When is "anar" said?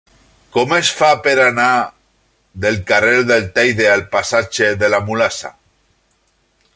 1.43-1.67